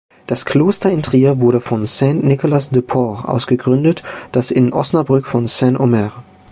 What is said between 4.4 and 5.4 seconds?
in Osnabrück